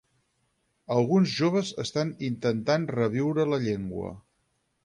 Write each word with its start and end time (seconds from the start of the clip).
Alguns 0.95 1.35
joves 1.41 1.69
estan 1.85 2.15
intentant 2.31 2.91
reviure 3.01 3.49
la 3.53 3.63
llengua. 3.69 4.15